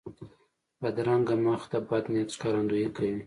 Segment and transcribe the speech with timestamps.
[0.81, 3.15] بدرنګه مخ د بد نیت ښکارندویي کوي